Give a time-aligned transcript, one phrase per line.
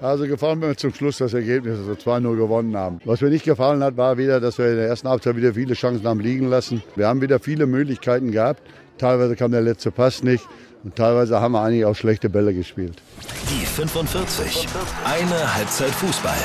[0.00, 3.00] Also gefallen mir zum Schluss das Ergebnis, dass wir 2-0 gewonnen haben.
[3.04, 5.74] Was mir nicht gefallen hat, war wieder, dass wir in der ersten Halbzeit wieder viele
[5.74, 6.82] Chancen haben liegen lassen.
[6.96, 8.60] Wir haben wieder viele Möglichkeiten gehabt.
[8.98, 10.44] Teilweise kam der letzte Pass nicht
[10.84, 13.00] und teilweise haben wir eigentlich auch schlechte Bälle gespielt.
[13.50, 14.68] Die 45.
[15.04, 16.36] Eine Halbzeit Fußball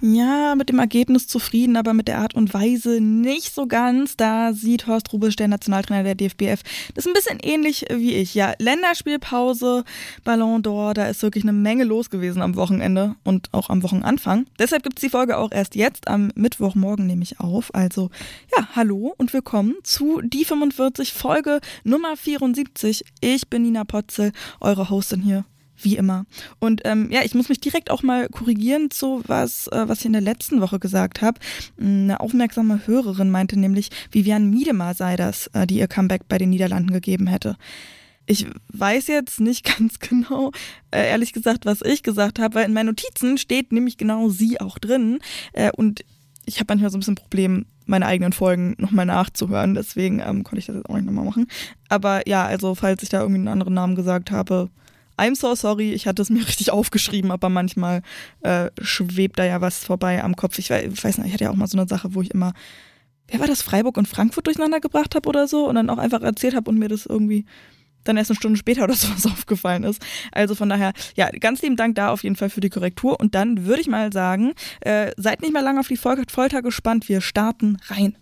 [0.00, 4.16] ja, mit dem Ergebnis zufrieden, aber mit der Art und Weise nicht so ganz.
[4.16, 6.62] Da sieht Horst Rubisch, der Nationaltrainer der DFBF,
[6.94, 8.34] das ist ein bisschen ähnlich wie ich.
[8.34, 9.84] Ja, Länderspielpause,
[10.24, 14.46] Ballon d'Or, da ist wirklich eine Menge los gewesen am Wochenende und auch am Wochenanfang.
[14.58, 17.74] Deshalb gibt es die Folge auch erst jetzt, am Mittwochmorgen nehme ich auf.
[17.74, 18.10] Also,
[18.56, 23.04] ja, hallo und willkommen zu die 45 Folge Nummer 74.
[23.20, 25.44] Ich bin Nina Potzel, eure Hostin hier
[25.80, 26.26] wie immer.
[26.58, 30.06] Und ähm, ja, ich muss mich direkt auch mal korrigieren zu was, äh, was ich
[30.06, 31.38] in der letzten Woche gesagt habe.
[31.80, 36.50] Eine aufmerksame Hörerin meinte nämlich, Vivian Miedema sei das, äh, die ihr Comeback bei den
[36.50, 37.56] Niederlanden gegeben hätte.
[38.26, 40.52] Ich weiß jetzt nicht ganz genau,
[40.90, 44.60] äh, ehrlich gesagt, was ich gesagt habe, weil in meinen Notizen steht nämlich genau sie
[44.60, 45.18] auch drin.
[45.52, 46.04] Äh, und
[46.44, 49.74] ich habe manchmal so ein bisschen Problem, meine eigenen Folgen nochmal nachzuhören.
[49.74, 51.46] Deswegen ähm, konnte ich das jetzt auch nicht nochmal machen.
[51.88, 54.70] Aber ja, also falls ich da irgendwie einen anderen Namen gesagt habe,
[55.18, 58.02] I'm so sorry, ich hatte es mir richtig aufgeschrieben, aber manchmal
[58.42, 60.58] äh, schwebt da ja was vorbei am Kopf.
[60.58, 62.52] Ich weiß nicht, ich hatte ja auch mal so eine Sache, wo ich immer,
[63.26, 66.22] wer war das, Freiburg und Frankfurt durcheinander gebracht habe oder so und dann auch einfach
[66.22, 67.44] erzählt habe und mir das irgendwie
[68.04, 70.00] dann erst eine Stunde später oder sowas aufgefallen ist.
[70.32, 73.18] Also von daher, ja, ganz lieben Dank da auf jeden Fall für die Korrektur.
[73.20, 77.08] Und dann würde ich mal sagen, äh, seid nicht mehr lange auf die Folter gespannt.
[77.08, 78.16] Wir starten rein.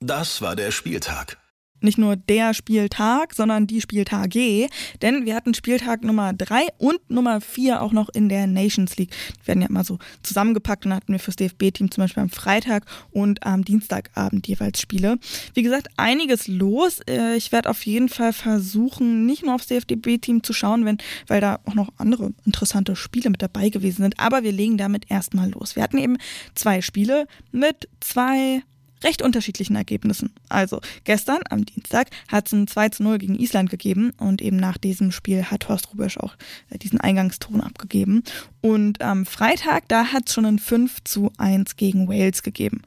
[0.00, 1.38] Das war der Spieltag
[1.84, 4.68] nicht nur der Spieltag, sondern die Spieltage,
[5.02, 9.14] denn wir hatten Spieltag Nummer drei und Nummer vier auch noch in der Nations League.
[9.42, 12.84] Die werden ja immer so zusammengepackt und hatten wir fürs DFB-Team zum Beispiel am Freitag
[13.10, 15.18] und am Dienstagabend jeweils Spiele.
[15.54, 17.00] Wie gesagt, einiges los.
[17.08, 21.40] Äh, ich werde auf jeden Fall versuchen, nicht nur aufs DFB-Team zu schauen, wenn, weil
[21.40, 24.18] da auch noch andere interessante Spiele mit dabei gewesen sind.
[24.18, 25.76] Aber wir legen damit erstmal los.
[25.76, 26.16] Wir hatten eben
[26.54, 28.62] zwei Spiele mit zwei
[29.02, 30.32] recht unterschiedlichen Ergebnissen.
[30.48, 34.56] Also gestern am Dienstag hat es ein 2 zu 0 gegen Island gegeben und eben
[34.56, 36.36] nach diesem Spiel hat Horst Rubisch auch
[36.70, 38.22] äh, diesen Eingangston abgegeben.
[38.60, 42.82] Und am Freitag, da hat es schon ein 5 zu 1 gegen Wales gegeben.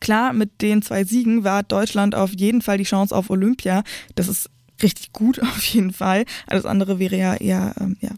[0.00, 3.84] Klar, mit den zwei Siegen war Deutschland auf jeden Fall die Chance auf Olympia.
[4.16, 4.50] Das ist
[4.82, 6.24] richtig gut auf jeden Fall.
[6.46, 8.10] Alles andere wäre ja eher ähm, ja,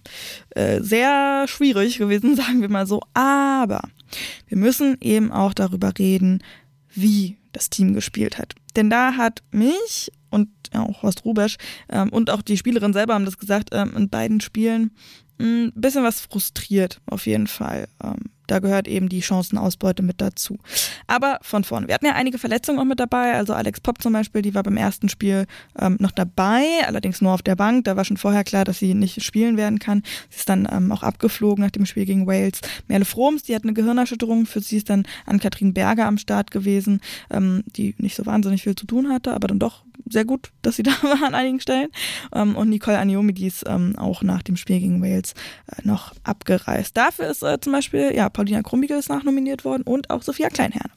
[0.51, 3.01] äh, sehr schwierig gewesen, sagen wir mal so.
[3.13, 3.83] Aber
[4.49, 6.43] wir müssen eben auch darüber reden,
[6.95, 8.55] wie das Team gespielt hat.
[8.77, 11.57] Denn da hat mich und auch Horst Rubesch
[11.89, 14.91] ähm, und auch die Spielerin selber haben das gesagt, ähm, in beiden Spielen
[15.39, 17.89] ein bisschen was frustriert, auf jeden Fall.
[18.03, 20.59] Ähm, da gehört eben die Chancenausbeute mit dazu.
[21.07, 21.89] Aber von vorne.
[21.89, 23.35] Wir hatten ja einige Verletzungen auch mit dabei.
[23.35, 25.47] Also Alex Popp zum Beispiel, die war beim ersten Spiel
[25.79, 27.85] ähm, noch dabei, allerdings nur auf der Bank.
[27.85, 30.03] Da war schon vorher klar, dass sie nicht spielen werden kann.
[30.31, 32.61] Sie ist dann ähm, auch abgeflogen nach dem Spiel gegen Wales.
[32.89, 34.47] Merle Froms, die hat eine Gehirnerschütterung.
[34.47, 37.01] Für sie ist dann Ann-Kathrin Berger am Start gewesen,
[37.31, 40.77] ähm, die nicht so wahnsinnig viel zu tun hatte, aber dann doch sehr gut, dass
[40.77, 41.89] sie da war an einigen Stellen.
[42.35, 45.35] Ähm, und Nicole Aniomi, die ist ähm, auch nach dem Spiel gegen Wales
[45.67, 46.97] äh, noch abgereist.
[46.97, 50.91] Dafür ist äh, zum Beispiel, ja, Paulina Krummigel ist nachnominiert worden und auch Sophia Kleinherr,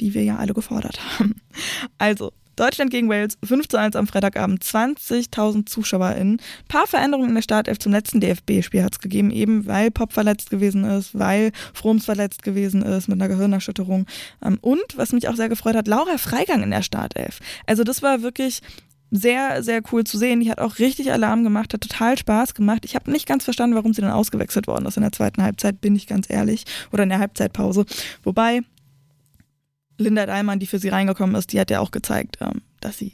[0.00, 1.40] die wir ja alle gefordert haben.
[1.98, 6.34] Also, Deutschland gegen Wales, 5 zu 1 am Freitagabend, 20.000 ZuschauerInnen.
[6.34, 10.12] Ein paar Veränderungen in der Startelf zum letzten DFB-Spiel hat es gegeben, eben weil Pop
[10.12, 14.06] verletzt gewesen ist, weil Froms verletzt gewesen ist mit einer Gehirnerschütterung.
[14.44, 17.40] Ähm, und, was mich auch sehr gefreut hat, Laura Freigang in der Startelf.
[17.66, 18.60] Also das war wirklich
[19.10, 20.40] sehr, sehr cool zu sehen.
[20.40, 22.84] Die hat auch richtig Alarm gemacht, hat total Spaß gemacht.
[22.84, 25.80] Ich habe nicht ganz verstanden, warum sie dann ausgewechselt worden ist in der zweiten Halbzeit,
[25.80, 26.64] bin ich ganz ehrlich.
[26.92, 27.84] Oder in der Halbzeitpause.
[28.24, 28.62] Wobei,
[29.98, 33.12] Linda Daimann, die für sie reingekommen ist, die hat ja auch gezeigt, ähm, dass sie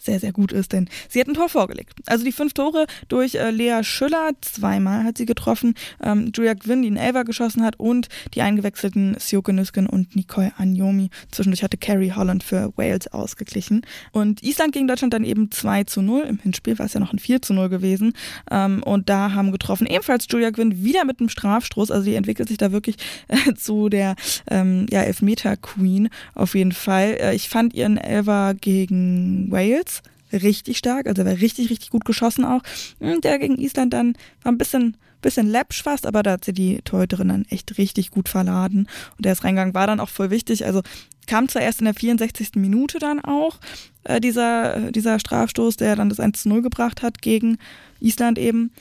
[0.00, 1.92] sehr, sehr gut ist, denn sie hat ein Tor vorgelegt.
[2.06, 6.82] Also die fünf Tore durch äh, Lea Schüller, zweimal hat sie getroffen, ähm, Julia Gwynn,
[6.82, 11.10] die einen Elver geschossen hat und die eingewechselten Sioke Nüsken und Nicole Anjomi.
[11.30, 13.82] Zwischendurch hatte Carrie Holland für Wales ausgeglichen.
[14.12, 16.22] Und Island gegen Deutschland dann eben 2 zu 0.
[16.22, 18.14] Im Hinspiel war es ja noch ein 4 zu 0 gewesen.
[18.50, 21.90] Ähm, und da haben getroffen ebenfalls Julia Gwynn wieder mit einem Strafstoß.
[21.90, 22.96] Also die entwickelt sich da wirklich
[23.28, 24.16] äh, zu der
[24.50, 27.18] ähm, ja, Elfmeter-Queen auf jeden Fall.
[27.20, 29.89] Äh, ich fand ihren Elver gegen Wales
[30.32, 32.62] richtig stark, also er war richtig, richtig gut geschossen auch.
[33.00, 36.80] Der gegen Island dann war ein bisschen, bisschen läppsch fast, aber da hat sie die
[36.82, 38.88] Torhüterin dann echt richtig gut verladen.
[39.16, 40.64] Und der ist reingegangen, war dann auch voll wichtig.
[40.64, 40.82] Also
[41.26, 42.56] kam zwar erst in der 64.
[42.56, 43.60] Minute dann auch
[44.04, 47.58] äh, dieser, dieser Strafstoß, der dann das 1 zu 0 gebracht hat gegen
[48.00, 48.72] Island eben.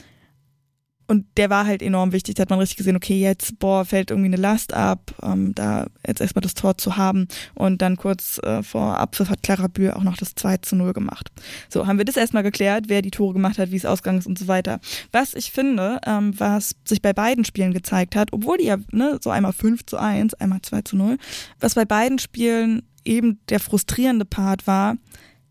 [1.10, 2.36] Und der war halt enorm wichtig.
[2.36, 5.88] Da hat man richtig gesehen, okay, jetzt, boah, fällt irgendwie eine Last ab, ähm, da
[6.06, 7.28] jetzt erstmal das Tor zu haben.
[7.56, 10.94] Und dann kurz äh, vor Abpfiff hat Clara Bühl auch noch das 2 zu 0
[10.94, 11.32] gemacht.
[11.68, 14.28] So, haben wir das erstmal geklärt, wer die Tore gemacht hat, wie es ausgegangen ist
[14.28, 14.80] und so weiter.
[15.12, 19.18] Was ich finde, ähm, was sich bei beiden Spielen gezeigt hat, obwohl die ja ne,
[19.20, 21.18] so einmal 5 zu 1, einmal 2 zu 0,
[21.60, 24.96] was bei beiden Spielen eben der frustrierende Part war,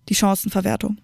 [0.08, 0.98] die Chancenverwertung.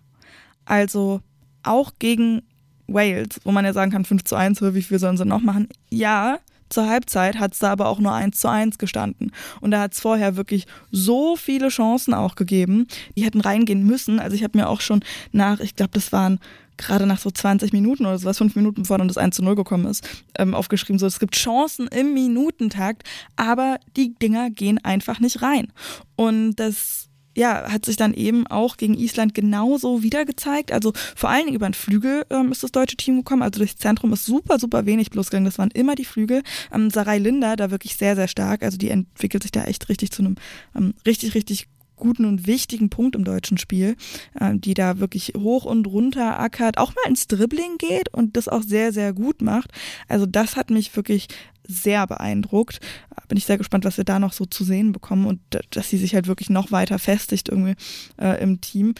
[0.65, 1.23] Also
[1.65, 2.43] auch gegen
[2.87, 5.69] Wales, wo man ja sagen kann, 5 zu 1, wie viel sollen sie noch machen?
[5.91, 6.39] Ja,
[6.69, 9.33] zur Halbzeit hat es da aber auch nur 1 zu 1 gestanden.
[9.61, 12.87] Und da hat es vorher wirklich so viele Chancen auch gegeben,
[13.17, 14.19] die hätten reingehen müssen.
[14.19, 15.01] Also ich habe mir auch schon
[15.33, 16.41] nach, ich glaube, das waren
[16.77, 19.55] gerade nach so 20 Minuten oder sowas, fünf Minuten bevor dann das 1 zu 0
[19.55, 20.05] gekommen ist,
[20.37, 23.05] ähm, aufgeschrieben, so es gibt Chancen im Minutentakt,
[23.37, 25.73] aber die Dinger gehen einfach nicht rein.
[26.17, 30.73] Und das ja, hat sich dann eben auch gegen Island genauso wieder gezeigt.
[30.73, 33.43] Also vor allen Dingen über den Flügel ähm, ist das deutsche Team gekommen.
[33.43, 35.47] Also durchs Zentrum ist super, super wenig bloß gegangen.
[35.47, 36.43] Das waren immer die Flügel.
[36.73, 38.63] Ähm, Sarai Linda da wirklich sehr, sehr stark.
[38.63, 40.37] Also die entwickelt sich da echt richtig zu einem
[40.77, 43.97] ähm, richtig, richtig guten und wichtigen Punkt im deutschen Spiel,
[44.39, 48.49] äh, die da wirklich hoch und runter ackert, auch mal ins Dribbling geht und das
[48.49, 49.71] auch sehr, sehr gut macht.
[50.09, 51.29] Also das hat mich wirklich
[51.67, 52.81] sehr beeindruckt.
[53.29, 55.41] Bin ich sehr gespannt, was wir da noch so zu sehen bekommen und
[55.71, 57.75] dass sie sich halt wirklich noch weiter festigt irgendwie
[58.21, 58.95] äh, im Team.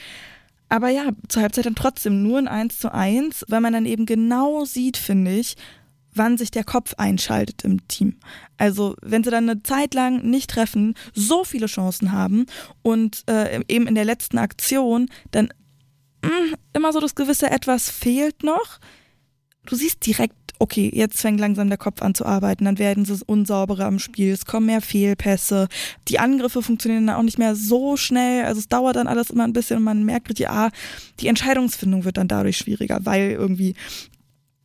[0.69, 4.07] Aber ja, zur Halbzeit dann trotzdem nur ein 1 zu 1, weil man dann eben
[4.07, 5.57] genau sieht, finde ich,
[6.15, 8.17] wann sich der Kopf einschaltet im Team.
[8.57, 12.47] Also wenn sie dann eine Zeit lang nicht treffen, so viele Chancen haben
[12.83, 15.53] und äh, eben in der letzten Aktion dann
[16.23, 18.79] mh, mm, immer so das gewisse Etwas fehlt noch.
[19.67, 23.19] Du siehst direkt, okay, jetzt fängt langsam der Kopf an zu arbeiten, dann werden sie
[23.27, 25.69] unsauberer im Spiel, es kommen mehr Fehlpässe,
[26.09, 29.45] die Angriffe funktionieren dann auch nicht mehr so schnell, also es dauert dann alles immer
[29.45, 30.71] ein bisschen und man merkt, ja, ah,
[31.21, 33.75] die Entscheidungsfindung wird dann dadurch schwieriger, weil irgendwie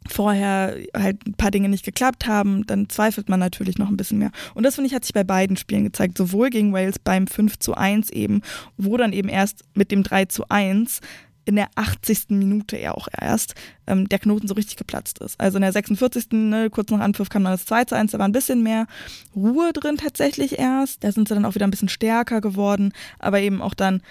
[0.08, 4.18] vorher halt ein paar Dinge nicht geklappt haben, dann zweifelt man natürlich noch ein bisschen
[4.18, 4.32] mehr.
[4.56, 7.60] Und das finde ich hat sich bei beiden Spielen gezeigt, sowohl gegen Wales beim 5
[7.60, 8.42] zu 1 eben,
[8.78, 11.02] wo dann eben erst mit dem 3 zu 1
[11.50, 12.30] in der 80.
[12.30, 13.56] Minute ja auch erst
[13.88, 15.40] ähm, der Knoten so richtig geplatzt ist.
[15.40, 16.28] Also in der 46.
[16.32, 18.86] Ne, kurz nach Anpfiff kam dann das 2 zu 1, da war ein bisschen mehr
[19.36, 21.04] Ruhe drin tatsächlich erst.
[21.04, 24.04] Da sind sie dann auch wieder ein bisschen stärker geworden, aber eben auch dann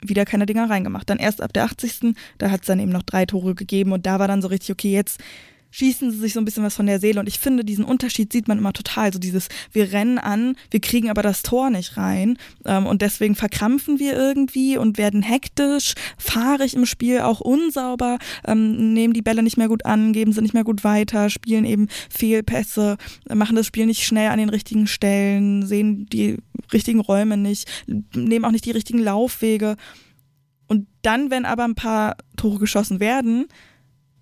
[0.00, 1.10] wieder keine Dinger reingemacht.
[1.10, 2.14] Dann erst ab der 80.
[2.38, 4.70] Da hat es dann eben noch drei Tore gegeben und da war dann so richtig,
[4.70, 5.20] okay, jetzt
[5.72, 7.18] schießen sie sich so ein bisschen was von der Seele.
[7.18, 9.12] Und ich finde, diesen Unterschied sieht man immer total.
[9.12, 12.38] So dieses, wir rennen an, wir kriegen aber das Tor nicht rein.
[12.64, 18.92] Ähm, und deswegen verkrampfen wir irgendwie und werden hektisch, fahrig im Spiel, auch unsauber, ähm,
[18.92, 21.88] nehmen die Bälle nicht mehr gut an, geben sie nicht mehr gut weiter, spielen eben
[22.10, 22.98] Fehlpässe,
[23.32, 26.36] machen das Spiel nicht schnell an den richtigen Stellen, sehen die
[26.72, 27.68] richtigen Räume nicht,
[28.14, 29.76] nehmen auch nicht die richtigen Laufwege.
[30.68, 33.46] Und dann, wenn aber ein paar Tore geschossen werden,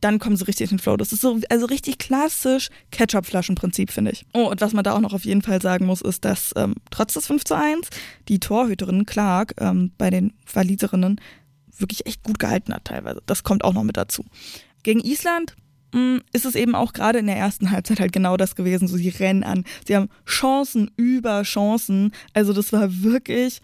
[0.00, 0.96] dann kommen sie richtig in den Flow.
[0.96, 4.24] Das ist so, also richtig klassisch Ketchup-Flaschen-Prinzip, finde ich.
[4.32, 6.74] Oh, und was man da auch noch auf jeden Fall sagen muss, ist, dass ähm,
[6.90, 7.88] trotz des 5 zu 1
[8.28, 11.20] die Torhüterin Clark ähm, bei den Waliserinnen
[11.78, 13.22] wirklich echt gut gehalten hat teilweise.
[13.26, 14.24] Das kommt auch noch mit dazu.
[14.82, 15.56] Gegen Island
[15.92, 18.88] mh, mm, ist es eben auch gerade in der ersten Halbzeit halt genau das gewesen.
[18.88, 19.64] So, sie rennen an.
[19.86, 22.12] Sie haben Chancen über Chancen.
[22.32, 23.60] Also das war wirklich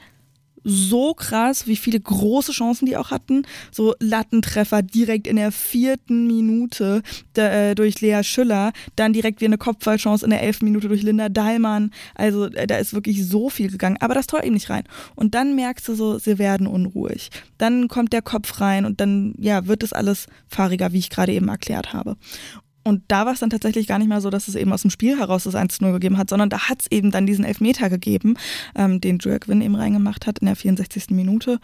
[0.69, 3.47] so krass, wie viele große Chancen die auch hatten.
[3.71, 7.03] So Lattentreffer direkt in der vierten Minute
[7.37, 11.29] äh, durch Lea Schüller, dann direkt wie eine Kopfballchance in der elften Minute durch Linda
[11.29, 11.93] Dahlmann.
[12.17, 14.83] Also äh, da ist wirklich so viel gegangen, aber das Tor eben nicht rein.
[15.15, 17.31] Und dann merkst du so, sie werden unruhig.
[17.59, 21.33] Dann kommt der Kopf rein und dann ja wird es alles fahriger, wie ich gerade
[21.33, 22.17] eben erklärt habe.
[22.87, 24.91] Und da war es dann tatsächlich gar nicht mal so, dass es eben aus dem
[24.91, 28.37] Spiel heraus das 1-0 gegeben hat, sondern da hat es eben dann diesen Elfmeter gegeben,
[28.77, 31.11] ähm, den Julia Quinn eben reingemacht hat in der 64.
[31.11, 31.59] Minute.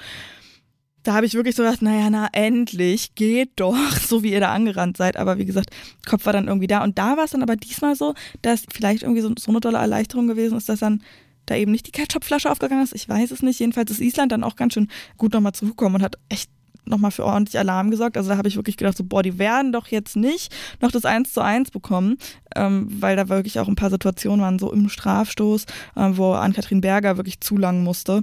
[1.05, 4.52] Da habe ich wirklich so gedacht, naja, na endlich, geht doch, so wie ihr da
[4.52, 5.17] angerannt seid.
[5.17, 5.71] Aber wie gesagt,
[6.09, 6.83] Kopf war dann irgendwie da.
[6.83, 9.79] Und da war es dann aber diesmal so, dass vielleicht irgendwie so, so eine tolle
[9.79, 11.05] Erleichterung gewesen ist, dass dann
[11.47, 12.97] da eben nicht die Ketchupflasche aufgegangen ist.
[12.97, 13.61] Ich weiß es nicht.
[13.61, 14.88] Jedenfalls ist Island dann auch ganz schön
[15.19, 16.50] gut nochmal zurückgekommen und hat echt
[16.92, 18.16] nochmal für ordentlich Alarm gesorgt.
[18.16, 21.04] Also da habe ich wirklich gedacht, so, boah, die werden doch jetzt nicht noch das
[21.04, 22.18] 1 zu 1 bekommen,
[22.54, 25.64] ähm, weil da wirklich auch ein paar Situationen waren, so im Strafstoß,
[25.96, 28.22] äh, wo Ann-Kathrin Berger wirklich zu lang musste.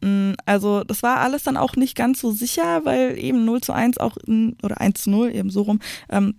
[0.00, 3.72] Mm, also das war alles dann auch nicht ganz so sicher, weil eben 0 zu
[3.72, 4.16] 1 auch,
[4.62, 6.34] oder 1 zu 0 eben so rum, ähm,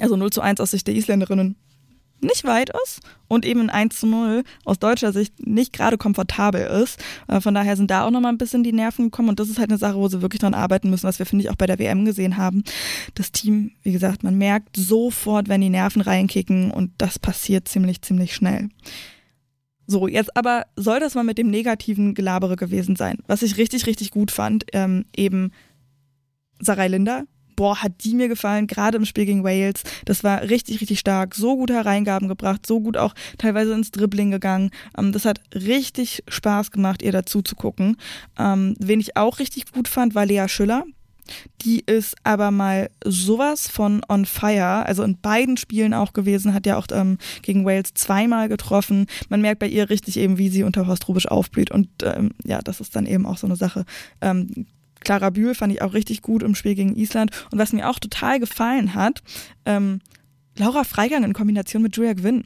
[0.00, 1.56] also 0 zu 1 aus Sicht der Isländerinnen
[2.22, 6.62] nicht weit ist und eben ein 1 zu 0 aus deutscher Sicht nicht gerade komfortabel
[6.82, 6.98] ist.
[7.28, 9.58] Äh, von daher sind da auch nochmal ein bisschen die Nerven gekommen und das ist
[9.58, 11.66] halt eine Sache, wo sie wirklich dran arbeiten müssen, was wir, finde ich, auch bei
[11.66, 12.64] der WM gesehen haben.
[13.14, 18.02] Das Team, wie gesagt, man merkt sofort, wenn die Nerven reinkicken und das passiert ziemlich,
[18.02, 18.68] ziemlich schnell.
[19.86, 23.18] So, jetzt aber soll das mal mit dem negativen Gelabere gewesen sein.
[23.26, 25.52] Was ich richtig, richtig gut fand, ähm, eben
[26.60, 27.24] Sarai Linda,
[27.56, 29.82] boah, hat die mir gefallen, gerade im Spiel gegen Wales.
[30.04, 31.34] Das war richtig, richtig stark.
[31.34, 34.70] So gute Hereingaben gebracht, so gut auch teilweise ins Dribbling gegangen.
[34.98, 37.96] Ähm, das hat richtig Spaß gemacht, ihr dazu zu gucken.
[38.38, 40.84] Ähm, wen ich auch richtig gut fand, war Lea Schüller.
[41.62, 46.66] Die ist aber mal sowas von on fire, also in beiden Spielen auch gewesen, hat
[46.66, 49.06] ja auch ähm, gegen Wales zweimal getroffen.
[49.28, 52.60] Man merkt bei ihr richtig eben, wie sie unter Horst Rubisch aufblüht und ähm, ja,
[52.60, 53.84] das ist dann eben auch so eine Sache.
[54.20, 54.66] Ähm,
[55.04, 57.30] Clara Bühl fand ich auch richtig gut im Spiel gegen Island.
[57.50, 59.22] Und was mir auch total gefallen hat,
[59.64, 60.00] ähm,
[60.56, 62.44] Laura Freigang in Kombination mit Julia Gwynn.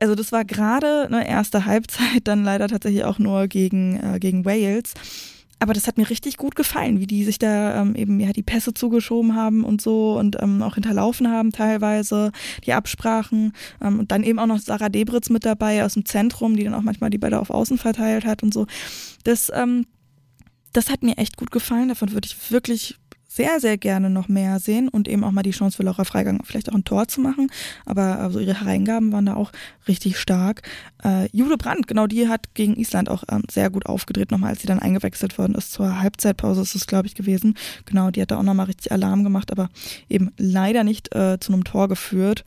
[0.00, 4.44] Also das war gerade eine erste Halbzeit, dann leider tatsächlich auch nur gegen, äh, gegen
[4.44, 4.94] Wales.
[5.60, 8.42] Aber das hat mir richtig gut gefallen, wie die sich da ähm, eben ja die
[8.42, 12.32] Pässe zugeschoben haben und so und ähm, auch hinterlaufen haben teilweise,
[12.66, 13.52] die Absprachen.
[13.80, 16.74] Ähm, und dann eben auch noch Sarah Debritz mit dabei aus dem Zentrum, die dann
[16.74, 18.66] auch manchmal die Bälle auf Außen verteilt hat und so.
[19.22, 19.86] Das, ähm,
[20.74, 21.88] das hat mir echt gut gefallen.
[21.88, 25.50] Davon würde ich wirklich sehr, sehr gerne noch mehr sehen und eben auch mal die
[25.50, 27.50] Chance für Laura Freigang vielleicht auch ein Tor zu machen.
[27.84, 29.50] Aber also ihre Hereingaben waren da auch
[29.88, 30.62] richtig stark.
[31.02, 34.60] Äh, Jule Brandt, genau die hat gegen Island auch ähm, sehr gut aufgedreht, nochmal als
[34.60, 35.72] sie dann eingewechselt worden ist.
[35.72, 37.56] Zur Halbzeitpause ist es, glaube ich, gewesen.
[37.86, 39.68] Genau, die hat da auch nochmal richtig Alarm gemacht, aber
[40.08, 42.44] eben leider nicht äh, zu einem Tor geführt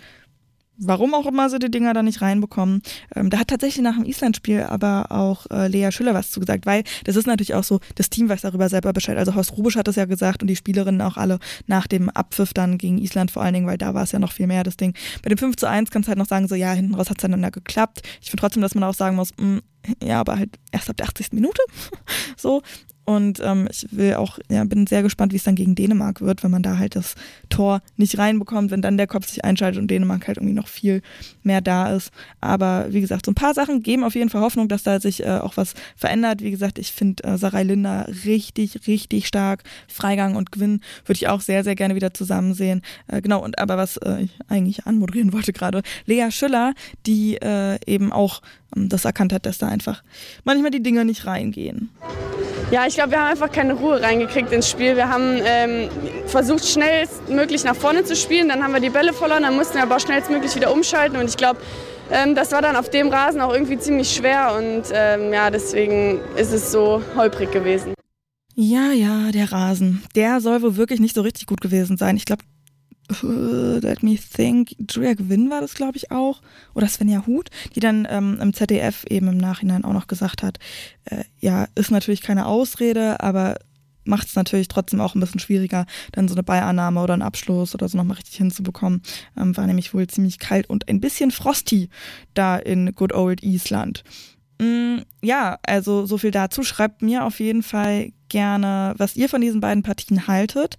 [0.78, 2.82] warum auch immer sie die Dinger da nicht reinbekommen.
[3.16, 6.84] Ähm, da hat tatsächlich nach dem Island-Spiel aber auch äh, Lea Schüller was zugesagt, weil
[7.06, 9.18] das ist natürlich auch so, das Team weiß darüber selber Bescheid.
[9.18, 12.54] Also Horst Rubisch hat das ja gesagt und die Spielerinnen auch alle nach dem Abpfiff
[12.54, 14.78] dann gegen Island vor allen Dingen, weil da war es ja noch viel mehr das
[14.78, 14.94] Ding.
[15.24, 17.18] Bei dem 5 zu 1 kannst du halt noch sagen, so ja, hinten raus hat
[17.18, 18.02] es dann ja geklappt.
[18.22, 19.62] Ich finde trotzdem, dass man auch sagen muss, mh, mm,
[20.04, 21.34] ja, aber halt erst ab der 80.
[21.34, 21.62] Minute.
[22.38, 22.62] so.
[23.10, 26.44] Und ähm, ich will auch, ja, bin sehr gespannt, wie es dann gegen Dänemark wird,
[26.44, 27.16] wenn man da halt das
[27.48, 31.02] Tor nicht reinbekommt, wenn dann der Kopf sich einschaltet und Dänemark halt irgendwie noch viel
[31.42, 32.12] mehr da ist.
[32.42, 35.24] Aber wie gesagt, so ein paar Sachen geben auf jeden Fall Hoffnung, dass da sich
[35.24, 36.42] äh, auch was verändert.
[36.42, 39.64] Wie gesagt, ich finde äh, Sarai Linda richtig, richtig stark.
[39.88, 42.82] Freigang und Gwyn würde ich auch sehr, sehr gerne wieder zusammen sehen.
[43.08, 46.74] Äh, genau, und aber was äh, ich eigentlich anmoderieren wollte gerade, Lea Schüller,
[47.06, 48.42] die äh, eben auch
[48.76, 50.04] ähm, das erkannt hat, dass da einfach
[50.44, 51.90] manchmal die Dinger nicht reingehen.
[52.70, 54.98] Ja, ich glaube, wir haben einfach keine Ruhe reingekriegt ins Spiel.
[54.98, 55.90] Wir haben ähm,
[56.26, 58.50] versucht, schnellstmöglich nach vorne zu spielen.
[58.50, 61.18] Dann haben wir die Bälle verloren, dann mussten wir aber schnellstmöglich wieder umschalten.
[61.18, 61.62] Und ich glaube,
[62.12, 64.54] ähm, das war dann auf dem Rasen auch irgendwie ziemlich schwer.
[64.58, 67.94] Und ähm, ja, deswegen ist es so holprig gewesen.
[68.54, 70.04] Ja, ja, der Rasen.
[70.16, 72.18] Der soll wohl wirklich nicht so richtig gut gewesen sein.
[72.18, 72.44] Ich glaube,
[73.22, 76.42] let me think, Julia Gwynn war das, glaube ich, auch,
[76.74, 80.60] oder Svenja Huth, die dann ähm, im ZDF eben im Nachhinein auch noch gesagt hat,
[81.06, 83.58] äh, ja, ist natürlich keine Ausrede, aber
[84.04, 87.76] macht es natürlich trotzdem auch ein bisschen schwieriger, dann so eine Beiannahme oder einen Abschluss
[87.76, 89.02] oder so nochmal richtig hinzubekommen.
[89.38, 91.90] Ähm, war nämlich wohl ziemlich kalt und ein bisschen frosty
[92.34, 94.04] da in Good Old Island.
[94.60, 96.64] Mm, ja, also so viel dazu.
[96.64, 100.78] Schreibt mir auf jeden Fall gerne, was ihr von diesen beiden Partien haltet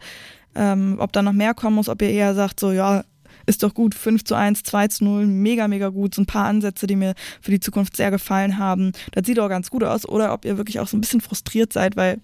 [0.59, 3.05] ähm, ob da noch mehr kommen muss, ob ihr eher sagt, so ja,
[3.47, 6.15] ist doch gut, 5 zu 1, 2 zu 0, mega, mega gut.
[6.15, 8.93] So ein paar Ansätze, die mir für die Zukunft sehr gefallen haben.
[9.13, 10.07] Das sieht auch ganz gut aus.
[10.07, 12.21] Oder ob ihr wirklich auch so ein bisschen frustriert seid, weil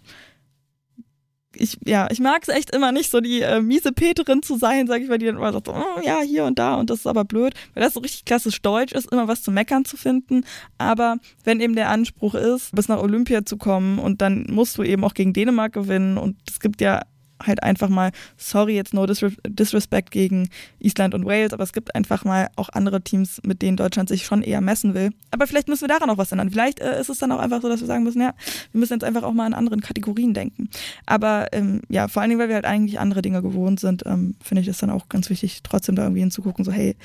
[1.56, 4.86] ich, ja, ich mag es echt immer nicht, so die äh, miese Peterin zu sein,
[4.86, 7.06] sage ich, weil die dann immer sagt, oh, ja, hier und da und das ist
[7.06, 10.44] aber blöd, weil das so richtig klassisch deutsch ist, immer was zu meckern zu finden.
[10.78, 14.82] Aber wenn eben der Anspruch ist, bis nach Olympia zu kommen und dann musst du
[14.82, 17.02] eben auch gegen Dänemark gewinnen und es gibt ja
[17.42, 20.48] halt einfach mal, sorry, jetzt no disrespect gegen
[20.78, 24.24] Island und Wales, aber es gibt einfach mal auch andere Teams, mit denen Deutschland sich
[24.24, 25.10] schon eher messen will.
[25.30, 26.50] Aber vielleicht müssen wir daran auch was ändern.
[26.50, 28.34] Vielleicht äh, ist es dann auch einfach so, dass wir sagen müssen, ja,
[28.72, 30.68] wir müssen jetzt einfach auch mal in anderen Kategorien denken.
[31.06, 34.36] Aber ähm, ja, vor allen Dingen, weil wir halt eigentlich andere Dinge gewohnt sind, ähm,
[34.42, 36.96] finde ich das dann auch ganz wichtig, trotzdem da irgendwie hinzugucken, so hey,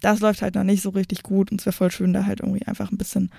[0.00, 2.40] das läuft halt noch nicht so richtig gut und es wäre voll schön, da halt
[2.40, 3.30] irgendwie einfach ein bisschen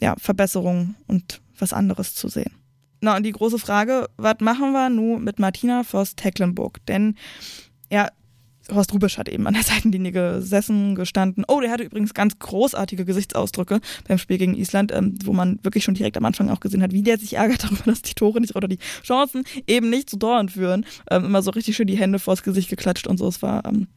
[0.00, 2.52] ja, Verbesserung und was anderes zu sehen.
[3.00, 6.84] Na, und die große Frage, was machen wir nun mit Martina Voss-Tecklenburg?
[6.86, 7.14] Denn
[7.90, 8.08] ja,
[8.72, 11.44] Horst Rubisch hat eben an der Seitenlinie gesessen, gestanden.
[11.48, 15.84] Oh, der hatte übrigens ganz großartige Gesichtsausdrücke beim Spiel gegen Island, ähm, wo man wirklich
[15.84, 18.40] schon direkt am Anfang auch gesehen hat, wie der sich ärgert darüber, dass die Tore
[18.40, 20.84] nicht oder die Chancen eben nicht zu Toren führen.
[21.10, 23.28] Ähm, immer so richtig schön die Hände vors Gesicht geklatscht und so.
[23.28, 23.88] Es war, ähm,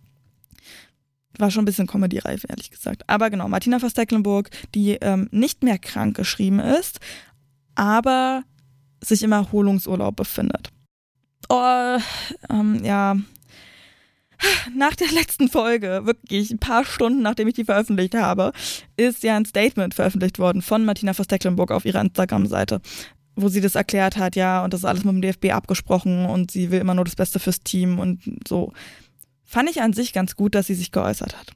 [1.38, 3.04] war schon ein bisschen Comedy-reif, ehrlich gesagt.
[3.08, 7.00] Aber genau, Martina Voss-Tecklenburg, die ähm, nicht mehr krank geschrieben ist,
[7.76, 8.44] aber
[9.04, 10.72] sich im Erholungsurlaub befindet.
[11.50, 11.98] Oh,
[12.50, 13.18] ähm, ja.
[14.74, 18.54] Nach der letzten Folge, wirklich ein paar Stunden nachdem ich die veröffentlicht habe,
[18.96, 22.82] ist ja ein Statement veröffentlicht worden von Martina Verstecklenburg auf ihrer Instagram-Seite,
[23.36, 26.52] wo sie das erklärt hat, ja, und das ist alles mit dem DFB abgesprochen und
[26.52, 28.72] sie will immer nur das Beste fürs Team und so.
[29.44, 31.52] Fand ich an sich ganz gut, dass sie sich geäußert hat.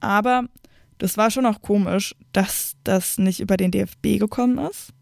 [0.00, 0.46] Aber
[0.98, 4.92] das war schon auch komisch, dass das nicht über den DFB gekommen ist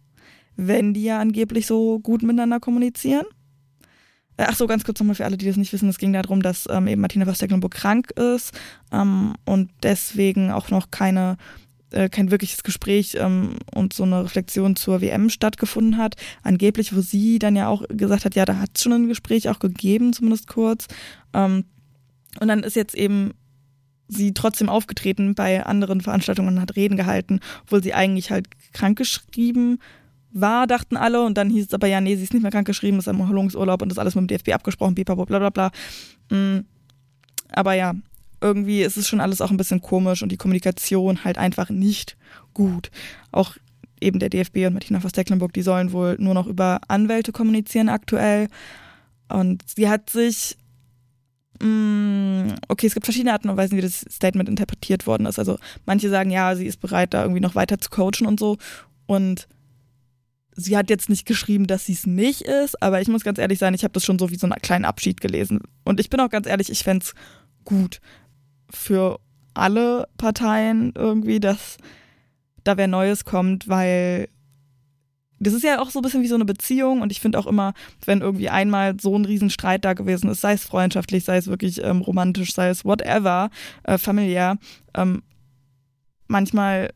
[0.57, 3.27] wenn die ja angeblich so gut miteinander kommunizieren.
[4.37, 5.89] Äh, ach so, ganz kurz nochmal für alle, die das nicht wissen.
[5.89, 8.53] Es ging darum, dass ähm, eben Martina Voss-Tecklenburg krank ist
[8.93, 11.37] ähm, und deswegen auch noch keine
[11.95, 16.17] äh, kein wirkliches Gespräch ähm, und so eine Reflexion zur WM stattgefunden hat.
[16.43, 19.49] Angeblich, wo sie dann ja auch gesagt hat, ja, da hat es schon ein Gespräch
[19.49, 20.87] auch gegeben, zumindest kurz.
[21.33, 21.65] Ähm,
[22.41, 23.33] und dann ist jetzt eben
[24.09, 29.79] sie trotzdem aufgetreten bei anderen Veranstaltungen und hat Reden gehalten, obwohl sie eigentlich halt krankgeschrieben
[30.35, 31.23] war, dachten alle.
[31.23, 33.81] Und dann hieß es aber, ja, nee, sie ist nicht mehr krankgeschrieben, ist im Erholungsurlaub
[33.81, 35.71] und ist alles mit dem DFB abgesprochen, bla bla bla bla.
[36.31, 36.65] Mm.
[37.53, 37.95] Aber ja,
[38.41, 42.17] irgendwie ist es schon alles auch ein bisschen komisch und die Kommunikation halt einfach nicht
[42.53, 42.91] gut.
[43.33, 43.57] Auch
[44.01, 48.49] eben der DFB und Martina Voss-Tecklenburg, die sollen wohl nur noch über Anwälte kommunizieren aktuell.
[49.29, 50.57] Und sie hat sich,
[51.63, 55.39] mm, okay, es gibt verschiedene Arten und Weisen, wie das Statement interpretiert worden ist.
[55.39, 58.59] Also manche sagen, ja, sie ist bereit, da irgendwie noch weiter zu coachen und so.
[59.07, 59.49] Und
[60.55, 63.59] sie hat jetzt nicht geschrieben, dass sie es nicht ist, aber ich muss ganz ehrlich
[63.59, 65.61] sein, ich habe das schon so wie so einen kleinen Abschied gelesen.
[65.85, 67.15] Und ich bin auch ganz ehrlich, ich fände es
[67.65, 68.01] gut,
[68.71, 69.21] für
[69.55, 71.77] alle Parteien irgendwie, dass
[72.65, 74.29] da wer Neues kommt, weil
[75.41, 77.47] das ist ja auch so ein bisschen wie so eine Beziehung und ich finde auch
[77.47, 81.49] immer, wenn irgendwie einmal so ein Riesenstreit da gewesen ist, sei es freundschaftlich, sei es
[81.49, 83.51] wirklich ähm, romantisch, sei es whatever,
[83.83, 84.57] äh, familiär,
[84.95, 85.23] ähm,
[86.29, 86.93] manchmal,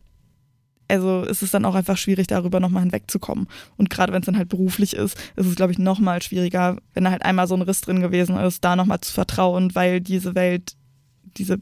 [0.89, 3.47] also ist es dann auch einfach schwierig, darüber nochmal hinwegzukommen.
[3.77, 7.05] Und gerade wenn es dann halt beruflich ist, ist es, glaube ich, nochmal schwieriger, wenn
[7.05, 10.35] da halt einmal so ein Riss drin gewesen ist, da nochmal zu vertrauen, weil diese
[10.35, 10.75] Welt
[11.37, 11.61] diese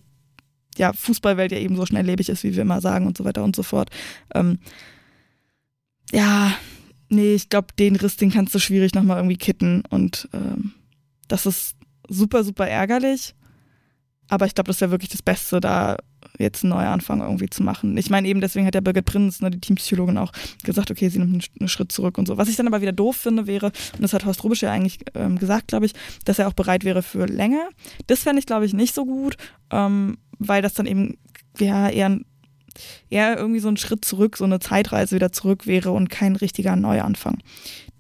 [0.76, 3.56] ja, Fußballwelt ja eben so schnelllebig ist, wie wir immer sagen und so weiter und
[3.56, 3.90] so fort.
[4.34, 4.58] Ähm,
[6.12, 6.52] ja,
[7.08, 10.72] nee, ich glaube, den Riss, den kannst du schwierig nochmal irgendwie kitten und ähm,
[11.28, 11.76] das ist
[12.08, 13.34] super, super ärgerlich.
[14.28, 15.96] Aber ich glaube, das wäre wirklich das Beste, da
[16.38, 17.96] jetzt einen Neuanfang irgendwie zu machen.
[17.96, 21.18] Ich meine, eben deswegen hat ja Birgit Prinz, ne, die Teampsychologin, auch gesagt, okay, sie
[21.18, 22.36] nimmt einen Schritt zurück und so.
[22.36, 24.98] Was ich dann aber wieder doof finde, wäre, und das hat Horst Rubisch ja eigentlich
[25.14, 25.92] ähm, gesagt, glaube ich,
[26.24, 27.68] dass er auch bereit wäre für länger.
[28.06, 29.36] Das fände ich, glaube ich, nicht so gut,
[29.70, 31.18] ähm, weil das dann eben
[31.58, 32.18] ja, eher,
[33.10, 36.76] eher irgendwie so ein Schritt zurück, so eine Zeitreise wieder zurück wäre und kein richtiger
[36.76, 37.38] Neuanfang.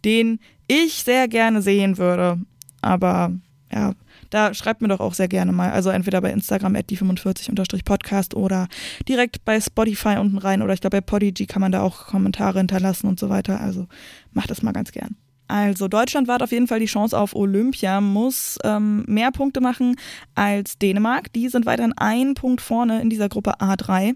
[0.04, 0.38] Den
[0.68, 2.40] ich sehr gerne sehen würde,
[2.82, 3.32] aber
[3.72, 3.94] ja,
[4.30, 5.70] da schreibt mir doch auch sehr gerne mal.
[5.70, 8.68] Also entweder bei Instagram at die45-podcast oder
[9.08, 12.58] direkt bei Spotify unten rein oder ich glaube bei Podigy kann man da auch Kommentare
[12.58, 13.60] hinterlassen und so weiter.
[13.60, 13.86] Also
[14.32, 15.16] macht das mal ganz gern.
[15.48, 19.96] Also Deutschland wart auf jeden Fall die Chance auf Olympia, muss ähm, mehr Punkte machen
[20.34, 21.32] als Dänemark.
[21.32, 24.08] Die sind weiterhin ein Punkt vorne in dieser Gruppe A3.
[24.08, 24.14] Äh,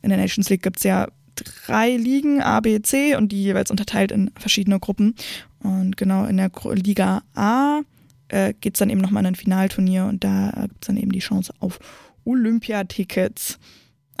[0.00, 1.08] in der Nations League gibt es ja
[1.66, 5.14] drei Ligen, A, B, C, und die jeweils unterteilt in verschiedene Gruppen.
[5.60, 7.80] Und genau in der Liga A
[8.28, 11.12] äh, geht es dann eben nochmal in ein Finalturnier und da gibt es dann eben
[11.12, 11.78] die Chance auf
[12.24, 13.58] Olympiatickets.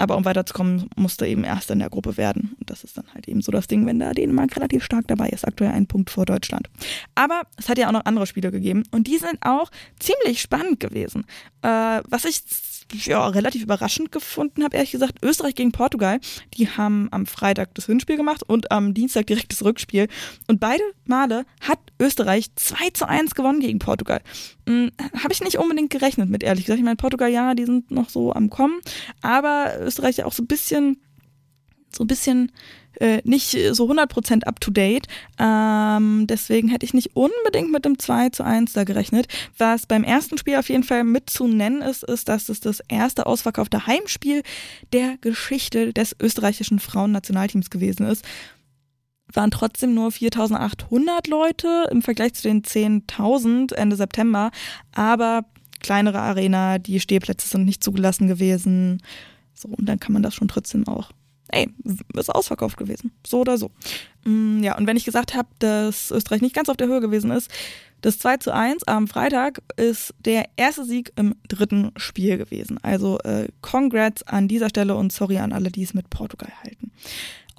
[0.00, 2.54] Aber um weiterzukommen, musste eben erst in der Gruppe werden.
[2.60, 5.28] Und das ist dann halt eben so das Ding, wenn da Dänemark relativ stark dabei
[5.30, 5.44] ist.
[5.44, 6.70] Aktuell ein Punkt vor Deutschland.
[7.16, 10.78] Aber es hat ja auch noch andere Spiele gegeben und die sind auch ziemlich spannend
[10.78, 11.24] gewesen.
[11.62, 12.44] Äh, was ich
[12.92, 16.20] ja, relativ überraschend gefunden habe, ehrlich gesagt, Österreich gegen Portugal.
[16.54, 20.08] Die haben am Freitag das Hinspiel gemacht und am Dienstag direkt das Rückspiel.
[20.46, 24.20] Und beide Male hat Österreich 2 zu 1 gewonnen gegen Portugal.
[24.66, 24.90] Hm,
[25.22, 26.78] habe ich nicht unbedingt gerechnet mit, ehrlich gesagt.
[26.78, 28.80] Ich meine, Portugal, ja, die sind noch so am Kommen,
[29.22, 31.00] aber Österreich ja auch so ein bisschen,
[31.94, 32.52] so ein bisschen
[33.00, 35.06] äh, nicht so 100% up to date.
[35.38, 39.26] Ähm, deswegen hätte ich nicht unbedingt mit dem 2 zu 1 da gerechnet.
[39.56, 42.80] Was beim ersten Spiel auf jeden Fall mit zu nennen ist, ist, dass es das
[42.88, 44.42] erste ausverkaufte Heimspiel
[44.92, 48.24] der Geschichte des österreichischen Frauennationalteams gewesen ist
[49.34, 54.50] waren trotzdem nur 4800 Leute im Vergleich zu den 10.000 Ende September,
[54.94, 55.44] aber
[55.80, 59.02] kleinere Arena, die Stehplätze sind nicht zugelassen gewesen.
[59.52, 61.10] So, und dann kann man das schon trotzdem auch
[61.48, 61.68] ey,
[62.14, 63.12] ist ausverkauft gewesen.
[63.26, 63.70] So oder so.
[64.24, 67.30] Mm, ja, und wenn ich gesagt habe, dass Österreich nicht ganz auf der Höhe gewesen
[67.30, 67.50] ist,
[68.00, 72.78] das 2 zu 1 am Freitag ist der erste Sieg im dritten Spiel gewesen.
[72.82, 76.92] Also äh, Congrats an dieser Stelle und sorry an alle, die es mit Portugal halten.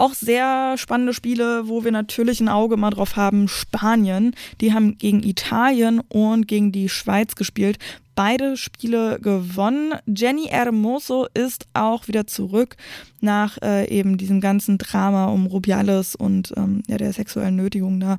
[0.00, 3.48] Auch sehr spannende Spiele, wo wir natürlich ein Auge mal drauf haben.
[3.48, 7.76] Spanien, die haben gegen Italien und gegen die Schweiz gespielt.
[8.14, 9.92] Beide Spiele gewonnen.
[10.06, 12.78] Jenny Hermoso ist auch wieder zurück
[13.20, 18.16] nach äh, eben diesem ganzen Drama um Rubiales und ähm, ja, der sexuellen Nötigung da.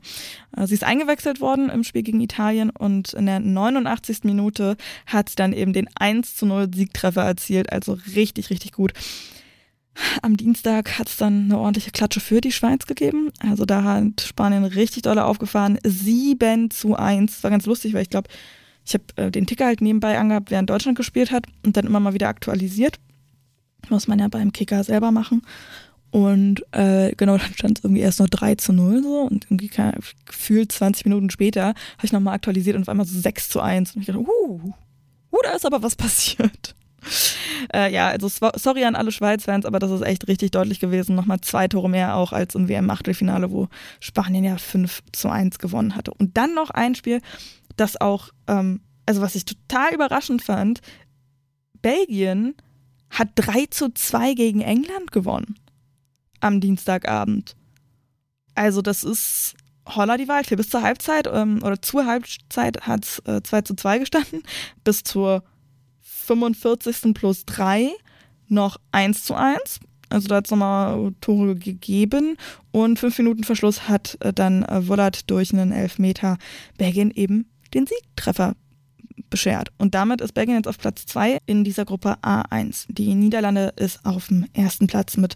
[0.56, 4.20] Äh, sie ist eingewechselt worden im Spiel gegen Italien und in der 89.
[4.24, 7.72] Minute hat sie dann eben den 1 zu 0 Siegtreffer erzielt.
[7.72, 8.94] Also richtig, richtig gut.
[10.22, 13.32] Am Dienstag hat es dann eine ordentliche Klatsche für die Schweiz gegeben.
[13.40, 15.78] Also da hat Spanien richtig doll aufgefahren.
[15.84, 17.44] 7 zu 1.
[17.44, 18.30] War ganz lustig, weil ich glaube,
[18.86, 22.00] ich habe äh, den Ticker halt nebenbei angehabt, während Deutschland gespielt hat und dann immer
[22.00, 23.00] mal wieder aktualisiert.
[23.90, 25.42] Muss man ja beim Kicker selber machen.
[26.12, 29.70] Und äh, genau, dann stand es irgendwie erst noch 3 zu 0 so und irgendwie
[29.70, 33.62] keine, gefühlt 20 Minuten später habe ich nochmal aktualisiert und auf einmal so 6 zu
[33.62, 33.96] 1.
[33.96, 34.74] Und ich dachte, uh,
[35.32, 36.76] uh da ist aber was passiert.
[37.74, 41.16] Äh, ja, also sorry an alle Schweiz-Fans, aber das ist echt richtig deutlich gewesen.
[41.16, 43.68] Nochmal zwei Tore mehr auch als im WM-Achtelfinale, wo
[44.00, 46.12] Spanien ja 5 zu 1 gewonnen hatte.
[46.12, 47.22] Und dann noch ein Spiel,
[47.78, 50.82] das auch, ähm, also was ich total überraschend fand,
[51.84, 52.56] Belgien
[53.12, 55.60] hat 3 zu 2 gegen England gewonnen
[56.40, 57.56] am Dienstagabend.
[58.56, 59.56] Also das ist
[59.88, 60.56] Holla die Waldfee.
[60.56, 64.44] Bis zur Halbzeit ähm, oder zur Halbzeit hat es äh, 2 zu 2 gestanden.
[64.84, 65.44] Bis zur
[66.36, 67.14] 45.
[67.14, 67.92] plus 3
[68.48, 69.80] noch 1 zu 1.
[70.10, 72.38] Also da hat es nochmal Tore gegeben.
[72.72, 76.38] Und fünf Minuten Verschluss hat äh, dann äh, Wollert durch einen Elfmeter
[76.78, 78.56] Belgien eben den Siegtreffer
[79.30, 79.70] beschert.
[79.78, 82.86] Und damit ist Belgien jetzt auf Platz 2 in dieser Gruppe A1.
[82.90, 85.36] Die Niederlande ist auf dem ersten Platz mit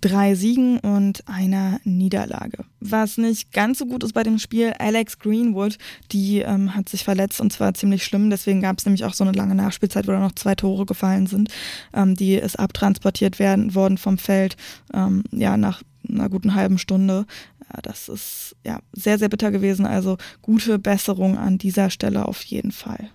[0.00, 2.64] drei Siegen und einer Niederlage.
[2.80, 5.78] Was nicht ganz so gut ist bei dem Spiel, Alex Greenwood,
[6.12, 8.30] die ähm, hat sich verletzt und zwar ziemlich schlimm.
[8.30, 11.26] Deswegen gab es nämlich auch so eine lange Nachspielzeit, wo da noch zwei Tore gefallen
[11.26, 11.50] sind.
[11.94, 14.56] Ähm, die ist abtransportiert werden, worden vom Feld,
[14.92, 17.26] ähm, ja, nach einer guten halben Stunde.
[17.72, 19.86] Ja, das ist ja sehr, sehr bitter gewesen.
[19.86, 23.10] Also gute Besserung an dieser Stelle auf jeden Fall.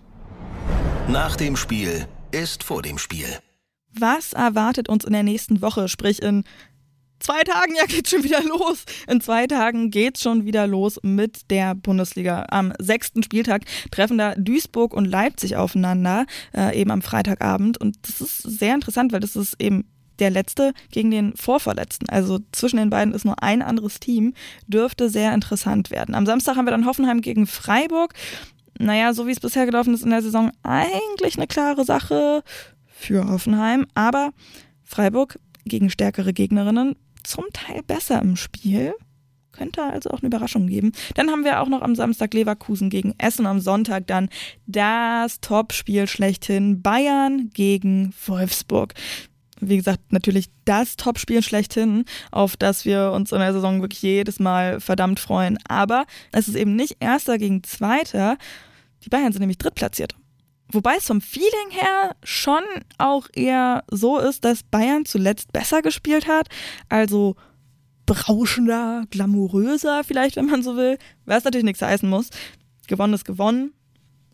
[1.08, 3.26] Nach dem Spiel ist vor dem Spiel.
[3.94, 6.44] Was erwartet uns in der nächsten Woche, sprich in
[7.22, 8.84] zwei Tagen, ja, geht's schon wieder los.
[9.08, 12.46] In zwei Tagen geht's schon wieder los mit der Bundesliga.
[12.50, 17.78] Am sechsten Spieltag treffen da Duisburg und Leipzig aufeinander, äh, eben am Freitagabend.
[17.78, 19.84] Und das ist sehr interessant, weil das ist eben
[20.18, 22.08] der letzte gegen den Vorverletzten.
[22.08, 24.34] Also zwischen den beiden ist nur ein anderes Team.
[24.66, 26.14] Dürfte sehr interessant werden.
[26.14, 28.14] Am Samstag haben wir dann Hoffenheim gegen Freiburg.
[28.78, 32.42] Naja, so wie es bisher gelaufen ist in der Saison, eigentlich eine klare Sache
[32.86, 33.86] für Hoffenheim.
[33.94, 34.30] Aber
[34.84, 38.94] Freiburg gegen stärkere Gegnerinnen zum Teil besser im Spiel.
[39.52, 40.92] Könnte also auch eine Überraschung geben.
[41.14, 44.30] Dann haben wir auch noch am Samstag Leverkusen gegen Essen, am Sonntag dann
[44.66, 48.94] das Topspiel schlechthin Bayern gegen Wolfsburg.
[49.60, 54.40] Wie gesagt, natürlich das Topspiel schlechthin, auf das wir uns in der Saison wirklich jedes
[54.40, 55.58] Mal verdammt freuen.
[55.68, 58.38] Aber es ist eben nicht Erster gegen Zweiter.
[59.04, 60.16] Die Bayern sind nämlich Drittplatziert.
[60.72, 62.62] Wobei es vom Feeling her schon
[62.98, 66.48] auch eher so ist, dass Bayern zuletzt besser gespielt hat.
[66.88, 67.36] Also
[68.06, 70.98] berauschender, glamouröser vielleicht, wenn man so will.
[71.26, 72.30] Was natürlich nichts heißen muss.
[72.88, 73.72] Gewonnen ist gewonnen.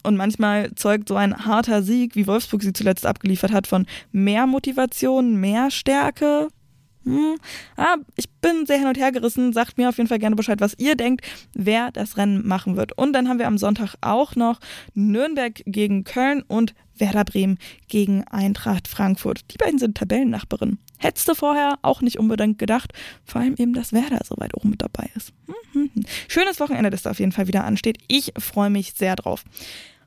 [0.05, 4.47] Und manchmal zeugt so ein harter Sieg, wie Wolfsburg sie zuletzt abgeliefert hat, von mehr
[4.47, 6.49] Motivation, mehr Stärke,
[7.09, 7.37] hm,
[7.77, 9.53] ah, ich bin sehr hin und her gerissen.
[9.53, 12.97] Sagt mir auf jeden Fall gerne Bescheid, was ihr denkt, wer das Rennen machen wird.
[12.97, 14.61] Und dann haben wir am Sonntag auch noch
[14.95, 19.41] Nürnberg gegen Köln und Werder Bremen gegen Eintracht Frankfurt.
[19.53, 20.79] Die beiden sind Tabellennachbarinnen.
[20.99, 22.93] Hättest du vorher auch nicht unbedingt gedacht,
[23.25, 25.33] vor allem eben, dass Werder so weit oben mit dabei ist.
[25.47, 26.05] Hm, hm, hm.
[26.27, 27.99] Schönes Wochenende, das da auf jeden Fall wieder ansteht.
[28.09, 29.45] Ich freue mich sehr drauf.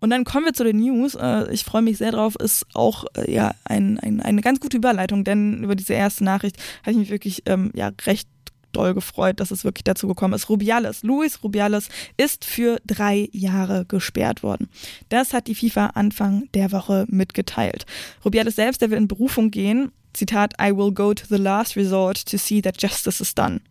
[0.01, 1.15] Und dann kommen wir zu den News.
[1.15, 2.35] Äh, ich freue mich sehr drauf.
[2.35, 6.57] Ist auch äh, ja ein, ein, eine ganz gute Überleitung, denn über diese erste Nachricht
[6.81, 8.27] habe ich mich wirklich ähm, ja recht
[8.71, 10.49] doll gefreut, dass es wirklich dazu gekommen ist.
[10.49, 14.69] Rubiales, Luis Rubiales ist für drei Jahre gesperrt worden.
[15.09, 17.85] Das hat die FIFA Anfang der Woche mitgeteilt.
[18.25, 19.91] Rubiales selbst, der will in Berufung gehen.
[20.13, 23.61] Zitat, I will go to the last resort to see that justice is done.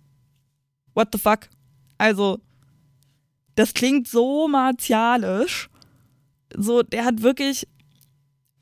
[0.94, 1.48] What the fuck?
[1.98, 2.38] Also,
[3.56, 5.69] das klingt so martialisch
[6.56, 7.66] so, der hat wirklich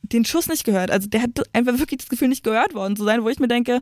[0.02, 0.90] den Schuss nicht gehört.
[0.90, 3.48] Also der hat einfach wirklich das Gefühl, nicht gehört worden zu sein, wo ich mir
[3.48, 3.80] denke,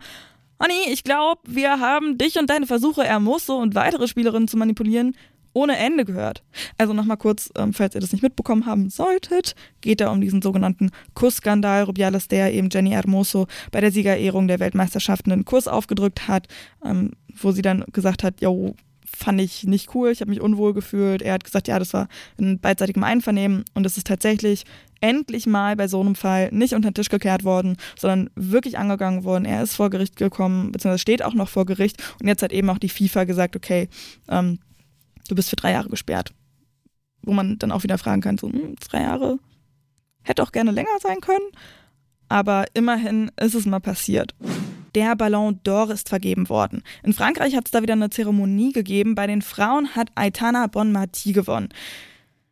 [0.62, 5.14] Honey, ich glaube, wir haben dich und deine Versuche, Ermoso und weitere Spielerinnen zu manipulieren,
[5.52, 6.42] ohne Ende gehört.
[6.78, 10.42] Also nochmal kurz, ähm, falls ihr das nicht mitbekommen haben solltet, geht da um diesen
[10.42, 11.84] sogenannten Kussskandal.
[11.84, 16.46] Rubiales, der eben Jenny Hermoso bei der Siegerehrung der Weltmeisterschaften einen Kurs aufgedrückt hat,
[16.84, 18.74] ähm, wo sie dann gesagt hat, yo,
[19.16, 21.22] fand ich nicht cool, ich habe mich unwohl gefühlt.
[21.22, 24.64] Er hat gesagt, ja, das war ein beidseitiges Einvernehmen und es ist tatsächlich
[25.00, 29.24] endlich mal bei so einem Fall nicht unter den Tisch gekehrt worden, sondern wirklich angegangen
[29.24, 29.44] worden.
[29.44, 32.68] Er ist vor Gericht gekommen, beziehungsweise steht auch noch vor Gericht und jetzt hat eben
[32.70, 33.88] auch die FIFA gesagt, okay,
[34.28, 34.58] ähm,
[35.28, 36.32] du bist für drei Jahre gesperrt.
[37.22, 39.38] Wo man dann auch wieder fragen kann, so, hm, drei Jahre
[40.22, 41.46] hätte auch gerne länger sein können,
[42.28, 44.34] aber immerhin ist es mal passiert
[44.96, 46.82] der Ballon d'Or ist vergeben worden.
[47.02, 49.14] In Frankreich hat es da wieder eine Zeremonie gegeben.
[49.14, 51.68] Bei den Frauen hat Aitana Bonmati gewonnen.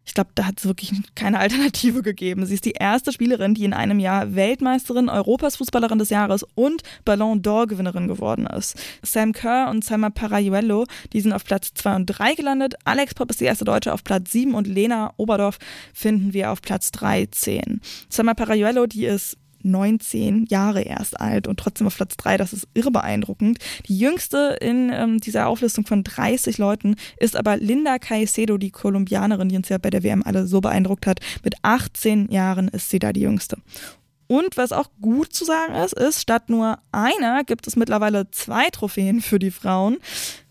[0.07, 2.45] Ich glaube, da hat es wirklich keine Alternative gegeben.
[2.45, 6.83] Sie ist die erste Spielerin, die in einem Jahr Weltmeisterin, Europas Fußballerin des Jahres und
[7.07, 8.77] Ballon d'Or-Gewinnerin geworden ist.
[9.03, 12.75] Sam Kerr und Selma Parayuelo, die sind auf Platz 2 und 3 gelandet.
[12.85, 15.57] Alex Pop ist die erste Deutsche auf Platz 7 und Lena Oberdorf
[15.95, 17.81] finden wir auf Platz 13.
[18.11, 22.37] Selma Parayuelo, die ist 19 Jahre erst alt und trotzdem auf Platz 3.
[22.37, 23.59] Das ist irre beeindruckend.
[23.87, 29.49] Die jüngste in ähm, dieser Auflistung von 30 Leuten ist aber Linda Caicedo, die Kolumbianerin,
[29.49, 31.21] die uns ja bei der WM alle so beeindruckt hat.
[31.43, 33.57] Mit 18 Jahren ist sie da die jüngste.
[34.27, 38.71] Und was auch gut zu sagen ist, ist, statt nur einer gibt es mittlerweile zwei
[38.71, 39.99] Trophäen für die Frauen,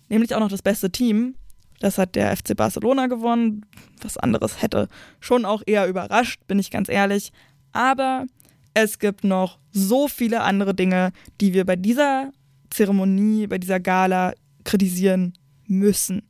[0.09, 1.35] nämlich auch noch das beste Team.
[1.79, 3.65] Das hat der FC Barcelona gewonnen.
[4.01, 4.87] Was anderes hätte
[5.19, 7.31] schon auch eher überrascht, bin ich ganz ehrlich.
[7.73, 8.25] Aber
[8.73, 12.31] es gibt noch so viele andere Dinge, die wir bei dieser
[12.69, 14.33] Zeremonie, bei dieser Gala
[14.63, 15.33] kritisieren
[15.67, 16.23] müssen.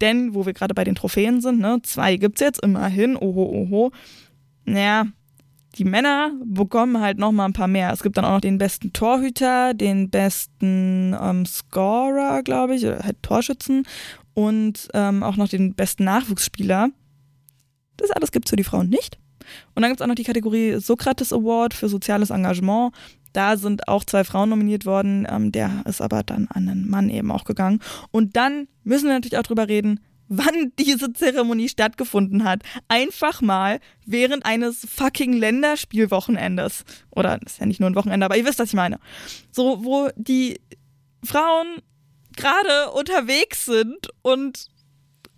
[0.00, 3.44] Denn, wo wir gerade bei den Trophäen sind, ne, zwei gibt es jetzt immerhin, oho,
[3.44, 3.92] oho.
[4.64, 5.06] Naja,
[5.76, 7.92] die Männer bekommen halt noch mal ein paar mehr.
[7.92, 13.00] Es gibt dann auch noch den besten Torhüter, den besten ähm, Scorer, glaube ich, oder
[13.00, 13.86] halt Torschützen
[14.34, 16.90] und ähm, auch noch den besten Nachwuchsspieler.
[17.96, 19.18] Das alles gibt es für die Frauen nicht.
[19.74, 22.92] Und dann gibt es auch noch die Kategorie Sokrates Award für soziales Engagement.
[23.32, 25.26] Da sind auch zwei Frauen nominiert worden.
[25.28, 27.80] Ähm, der ist aber dann an einen Mann eben auch gegangen.
[28.10, 32.62] Und dann müssen wir natürlich auch drüber reden, wann diese Zeremonie stattgefunden hat.
[32.88, 36.84] Einfach mal während eines fucking Länderspielwochenendes.
[37.10, 38.98] Oder ist ja nicht nur ein Wochenende, aber ihr wisst, was ich meine.
[39.50, 40.60] So, wo die
[41.24, 41.78] Frauen
[42.36, 44.68] gerade unterwegs sind und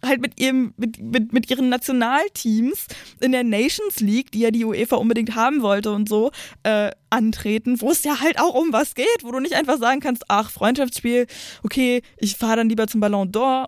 [0.06, 2.86] halt mit ihrem, mit, mit, mit ihren Nationalteams
[3.20, 6.30] in der Nations League, die ja die UEFA unbedingt haben wollte und so,
[6.62, 10.00] äh, antreten, wo es ja halt auch um was geht, wo du nicht einfach sagen
[10.00, 11.26] kannst, ach, Freundschaftsspiel,
[11.62, 13.66] okay, ich fahre dann lieber zum Ballon d'Or.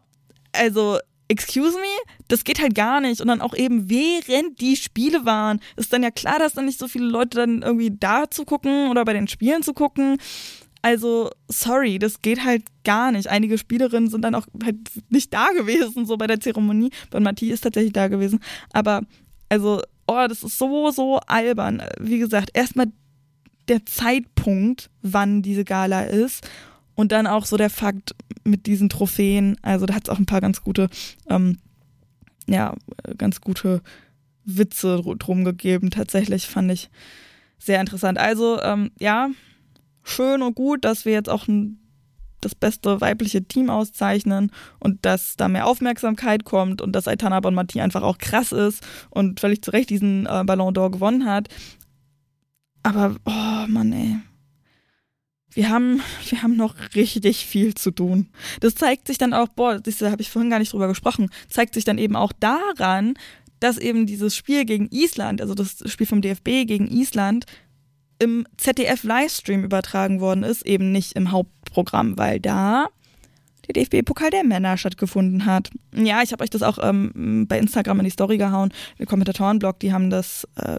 [0.52, 0.98] Also,
[1.28, 3.20] excuse me, das geht halt gar nicht.
[3.20, 6.78] Und dann auch eben während die Spiele waren, ist dann ja klar, dass dann nicht
[6.78, 10.16] so viele Leute dann irgendwie da zu gucken oder bei den Spielen zu gucken.
[10.82, 13.28] Also, sorry, das geht halt gar nicht.
[13.28, 14.76] Einige Spielerinnen sind dann auch halt
[15.08, 16.90] nicht da gewesen, so bei der Zeremonie.
[17.10, 18.40] Bei Matthias ist tatsächlich da gewesen.
[18.72, 19.02] Aber,
[19.48, 21.82] also, oh, das ist so, so albern.
[21.98, 22.86] Wie gesagt, erstmal
[23.68, 26.48] der Zeitpunkt, wann diese Gala ist.
[26.94, 28.14] Und dann auch so der Fakt
[28.44, 29.56] mit diesen Trophäen.
[29.62, 30.88] Also, da hat es auch ein paar ganz gute,
[31.28, 31.58] ähm,
[32.48, 32.74] ja,
[33.16, 33.82] ganz gute
[34.44, 35.90] Witze drum gegeben.
[35.90, 36.88] Tatsächlich fand ich
[37.58, 38.18] sehr interessant.
[38.18, 39.30] Also, ähm, ja,
[40.02, 41.78] schön und gut, dass wir jetzt auch ein,
[42.40, 47.80] das beste weibliche Team auszeichnen und dass da mehr Aufmerksamkeit kommt und dass Aitana Bonmati
[47.80, 51.48] einfach auch krass ist und völlig zu Recht diesen äh, Ballon d'Or gewonnen hat.
[52.82, 54.18] Aber, oh Mann, ey.
[55.50, 58.28] Wir haben, wir haben noch richtig viel zu tun.
[58.60, 61.74] Das zeigt sich dann auch, boah, das habe ich vorhin gar nicht drüber gesprochen, zeigt
[61.74, 63.14] sich dann eben auch daran,
[63.60, 67.46] dass eben dieses Spiel gegen Island, also das Spiel vom DFB gegen Island,
[68.18, 72.86] im ZDF-Livestream übertragen worden ist, eben nicht im Hauptprogramm, weil da
[73.66, 75.70] der DFB-Pokal der Männer stattgefunden hat.
[75.94, 78.72] Ja, ich habe euch das auch ähm, bei Instagram in die Story gehauen.
[78.98, 80.78] Der Kommentatorenblog, die haben das äh,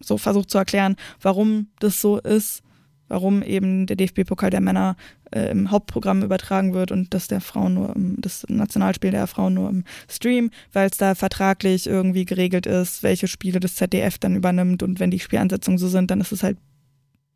[0.00, 2.62] so versucht zu erklären, warum das so ist,
[3.08, 4.96] warum eben der DFB-Pokal der Männer
[5.32, 9.54] äh, im Hauptprogramm übertragen wird und das der Frauen nur im, das Nationalspiel der Frauen
[9.54, 14.36] nur im Stream, weil es da vertraglich irgendwie geregelt ist, welche Spiele das ZDF dann
[14.36, 16.58] übernimmt und wenn die Spielansetzungen so sind, dann ist es halt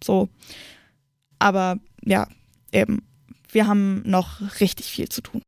[0.04, 0.28] so.
[1.38, 2.26] Aber ja,
[2.72, 3.02] eben,
[3.50, 5.42] wir haben noch richtig viel zu tun.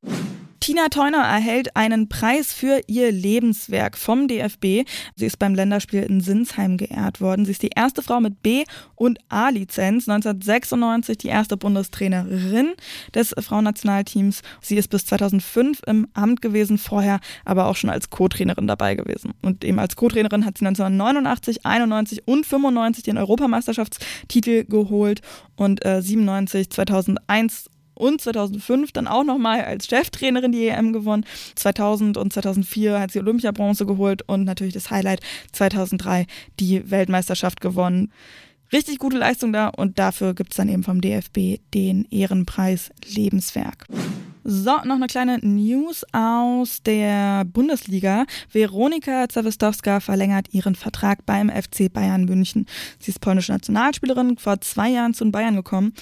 [0.65, 4.89] Tina Theuner erhält einen Preis für ihr Lebenswerk vom DFB.
[5.15, 7.45] Sie ist beim Länderspiel in Sinsheim geehrt worden.
[7.45, 10.09] Sie ist die erste Frau mit B- und A-Lizenz.
[10.09, 12.73] 1996 die erste Bundestrainerin
[13.13, 14.41] des Frauennationalteams.
[14.63, 19.35] Sie ist bis 2005 im Amt gewesen, vorher aber auch schon als Co-Trainerin dabei gewesen.
[19.43, 25.21] Und eben als Co-Trainerin hat sie 1989, 91 und 95 den Europameisterschaftstitel geholt
[25.57, 31.25] und äh, 97, 2001 und 2005 dann auch nochmal als Cheftrainerin die EM gewonnen.
[31.55, 35.21] 2000 und 2004 hat sie Olympiabronze geholt und natürlich das Highlight
[35.53, 36.27] 2003
[36.61, 38.13] die Weltmeisterschaft gewonnen.
[38.73, 43.87] Richtig gute Leistung da und dafür gibt es dann eben vom DFB den Ehrenpreis Lebenswerk.
[44.43, 48.27] So, noch eine kleine News aus der Bundesliga.
[48.51, 52.67] Veronika Zawistowska verlängert ihren Vertrag beim FC Bayern München.
[52.99, 55.95] Sie ist polnische Nationalspielerin, vor zwei Jahren zu den Bayern gekommen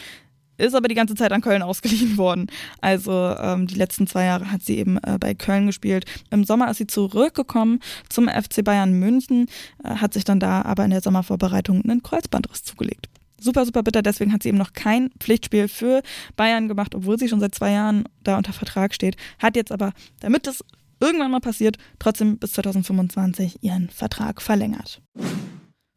[0.63, 2.47] ist aber die ganze Zeit an Köln ausgeliehen worden.
[2.81, 6.05] Also ähm, die letzten zwei Jahre hat sie eben äh, bei Köln gespielt.
[6.31, 9.47] Im Sommer ist sie zurückgekommen zum FC Bayern München,
[9.85, 13.09] äh, hat sich dann da aber in der Sommervorbereitung einen Kreuzbandriss zugelegt.
[13.41, 14.03] Super, super bitter.
[14.03, 16.03] Deswegen hat sie eben noch kein Pflichtspiel für
[16.37, 19.17] Bayern gemacht, obwohl sie schon seit zwei Jahren da unter Vertrag steht.
[19.41, 20.65] Hat jetzt aber, damit das
[21.01, 25.03] irgendwann mal passiert, trotzdem bis 2025 ihren Vertrag verlängert.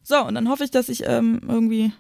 [0.01, 1.91] So, und dann hoffe ich, dass ich ähm, irgendwie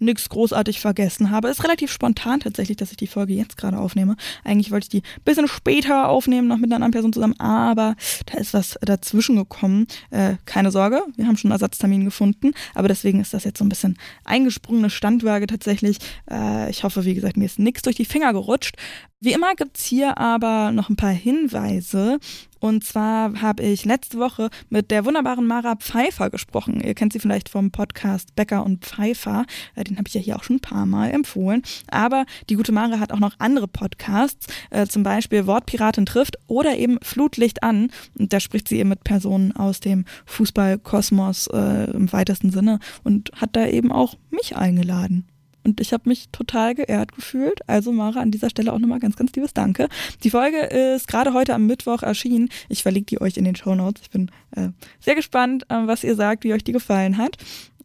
[0.00, 1.48] nichts großartig vergessen habe.
[1.48, 4.16] Ist relativ spontan tatsächlich, dass ich die Folge jetzt gerade aufnehme.
[4.44, 7.96] Eigentlich wollte ich die ein bisschen später aufnehmen, noch mit einer anderen Person zusammen, aber
[8.26, 9.86] da ist was dazwischen gekommen.
[10.10, 13.64] Äh, keine Sorge, wir haben schon einen Ersatztermin gefunden, aber deswegen ist das jetzt so
[13.64, 15.98] ein bisschen eingesprungene Standwaage tatsächlich.
[16.30, 18.76] Äh, ich hoffe, wie gesagt, mir ist nichts durch die Finger gerutscht.
[19.20, 22.18] Wie immer gibt's hier aber noch ein paar Hinweise.
[22.60, 26.80] Und zwar habe ich letzte Woche mit der wunderbaren Mara Pfeiffer gesprochen.
[26.80, 29.46] Ihr kennt sie vielleicht vom Podcast Becker und Pfeiffer.
[29.74, 31.62] Äh, den habe ich ja hier auch schon ein paar Mal empfohlen.
[31.90, 36.76] Aber die gute Mara hat auch noch andere Podcasts, äh, zum Beispiel Wortpiratin trifft oder
[36.76, 37.90] eben Flutlicht an.
[38.18, 43.32] Und da spricht sie eben mit Personen aus dem Fußballkosmos äh, im weitesten Sinne und
[43.36, 45.26] hat da eben auch mich eingeladen.
[45.64, 47.60] Und ich habe mich total geehrt gefühlt.
[47.68, 49.88] Also Mara, an dieser Stelle auch nochmal ganz, ganz liebes Danke.
[50.22, 52.48] Die Folge ist gerade heute am Mittwoch erschienen.
[52.68, 54.02] Ich verlinke die euch in den Show Notes.
[54.02, 54.68] Ich bin äh,
[55.00, 57.36] sehr gespannt, äh, was ihr sagt, wie euch die gefallen hat.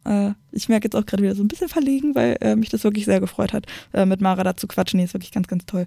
[0.04, 2.84] Äh, ich merke jetzt auch gerade wieder so ein bisschen verlegen, weil äh, mich das
[2.84, 4.98] wirklich sehr gefreut hat, äh, mit Mara da zu quatschen.
[4.98, 5.86] Die ist wirklich ganz, ganz toll.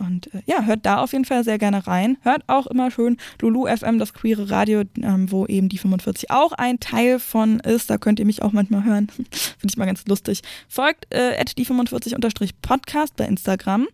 [0.00, 2.16] Und äh, ja, hört da auf jeden Fall sehr gerne rein.
[2.22, 6.52] Hört auch immer schön Lulu FM, das queere Radio, ähm, wo eben die 45 auch
[6.52, 7.90] ein Teil von ist.
[7.90, 9.08] Da könnt ihr mich auch manchmal hören.
[9.30, 10.42] Finde ich mal ganz lustig.
[10.68, 12.16] Folgt äh, die 45
[12.62, 13.86] Podcast bei Instagram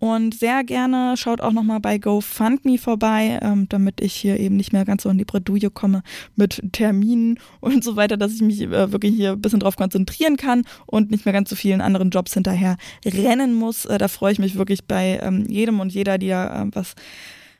[0.00, 4.72] und sehr gerne schaut auch nochmal bei GoFundMe vorbei, ähm, damit ich hier eben nicht
[4.72, 6.02] mehr ganz so in die Bredouille komme
[6.36, 10.38] mit Terminen und so weiter, dass ich mich äh, wirklich hier ein bisschen drauf konzentrieren
[10.38, 13.84] kann und nicht mehr ganz so vielen anderen Jobs hinterher rennen muss.
[13.84, 16.94] Äh, da freue ich mich wirklich bei ähm, jedem und jeder, die da äh, was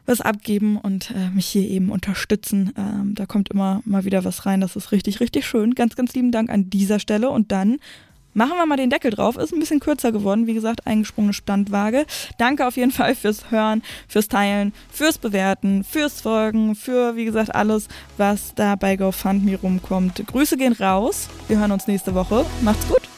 [0.07, 2.73] was abgeben und äh, mich hier eben unterstützen.
[2.77, 4.63] Ähm, da kommt immer mal wieder was rein.
[4.63, 5.75] Das ist richtig, richtig schön.
[5.75, 7.31] Ganz, ganz lieben Dank an dieser Stelle.
[7.31, 7.77] Und dann
[8.33, 9.37] Machen wir mal den Deckel drauf.
[9.37, 10.47] Ist ein bisschen kürzer geworden.
[10.47, 12.07] Wie gesagt, eingesprungene Standwaage.
[12.39, 17.55] Danke auf jeden Fall fürs Hören, fürs Teilen, fürs Bewerten, fürs Folgen, für, wie gesagt,
[17.55, 20.23] alles, was da bei GoFundMe rumkommt.
[20.27, 21.29] Grüße gehen raus.
[21.49, 22.47] Wir hören uns nächste Woche.
[22.63, 23.10] Macht's gut.